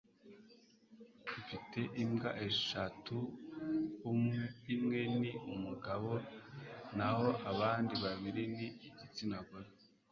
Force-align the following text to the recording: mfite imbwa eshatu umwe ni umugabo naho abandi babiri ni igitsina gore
mfite 1.39 1.79
imbwa 2.03 2.29
eshatu 2.47 3.15
umwe 4.11 4.43
ni 5.17 5.29
umugabo 5.53 6.11
naho 6.97 7.27
abandi 7.51 7.93
babiri 8.03 8.43
ni 8.55 8.67
igitsina 8.87 9.37
gore 9.47 9.69